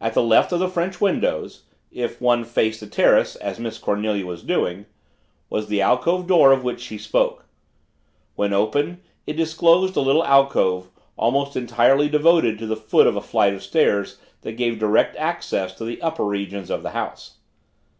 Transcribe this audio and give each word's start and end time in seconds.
At 0.00 0.14
the 0.14 0.22
left 0.24 0.50
of 0.50 0.58
the 0.58 0.66
French 0.68 1.00
windows 1.00 1.62
(if 1.92 2.20
one 2.20 2.42
faced 2.44 2.80
the 2.80 2.88
terrace 2.88 3.36
as 3.36 3.60
Miss 3.60 3.78
Cornelia 3.78 4.26
was 4.26 4.42
doing) 4.42 4.84
was 5.48 5.68
the 5.68 5.80
alcove 5.80 6.26
door 6.26 6.50
of 6.50 6.64
which 6.64 6.80
she 6.80 6.98
spoke. 6.98 7.44
When 8.34 8.52
open, 8.52 9.00
it 9.28 9.34
disclosed 9.36 9.94
a 9.94 10.00
little 10.00 10.24
alcove, 10.24 10.88
almost 11.16 11.54
entirely 11.54 12.08
devoted 12.08 12.58
to 12.58 12.66
the 12.66 12.74
foot 12.76 13.06
of 13.06 13.14
a 13.14 13.20
flight 13.20 13.54
of 13.54 13.62
stairs 13.62 14.18
that 14.42 14.56
gave 14.56 14.80
direct 14.80 15.14
access 15.18 15.72
to 15.76 15.84
the 15.84 16.02
upper 16.02 16.24
regions 16.24 16.68
of 16.68 16.82
the 16.82 16.90
house. 16.90 17.36